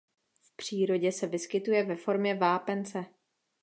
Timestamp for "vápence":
2.35-3.05